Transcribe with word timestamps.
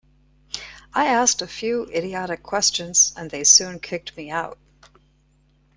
I 0.95 1.05
asked 1.13 1.43
a 1.43 1.47
few 1.47 1.85
idiotic 1.85 2.41
questions, 2.41 3.13
and 3.15 3.29
they 3.29 3.43
soon 3.43 3.79
kicked 3.79 4.17
me 4.17 4.31
out. 4.31 4.57